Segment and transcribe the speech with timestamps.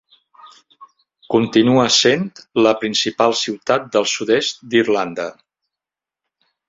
[1.33, 2.25] Continua sent
[2.67, 5.29] la principal ciutat del sud-est d'Irlanda.